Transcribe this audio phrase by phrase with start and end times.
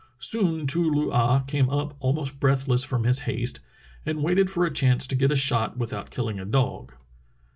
[0.17, 3.59] Soon Too loo ah came up almost breathless from his haste,
[4.03, 6.93] and waited for a chance to get a shot without killing a dog.